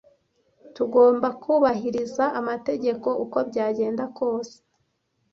[0.75, 4.55] Tugomba kubahiriza amategeko uko byagenda kose.